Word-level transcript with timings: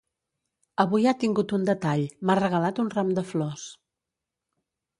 Avui 0.83 1.05
ha 1.11 1.13
tingut 1.23 1.53
un 1.59 1.67
detall: 1.67 2.01
m'ha 2.31 2.37
regalat 2.41 2.81
un 2.85 2.91
ram 2.97 3.15
de 3.21 3.25
flors. 3.35 3.69